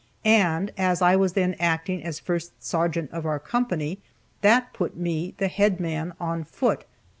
[0.25, 3.99] And, as I was then acting as first sergeant of our company,
[4.41, 6.85] that put me the head man on foot.